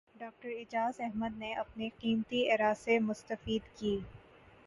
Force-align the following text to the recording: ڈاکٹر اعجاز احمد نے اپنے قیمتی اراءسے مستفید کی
ڈاکٹر 0.15 0.49
اعجاز 0.49 0.99
احمد 0.99 1.37
نے 1.37 1.53
اپنے 1.55 1.89
قیمتی 1.99 2.41
اراءسے 2.51 2.97
مستفید 3.01 3.63
کی 3.77 3.97